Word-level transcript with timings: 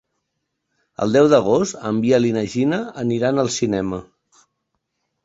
El 1.05 1.11
deu 1.17 1.27
d'agost 1.33 1.77
en 1.89 1.99
Biel 2.05 2.25
i 2.29 2.31
na 2.37 2.43
Gina 2.55 2.79
aniran 3.03 3.43
al 3.43 3.53
cinema. 3.57 4.01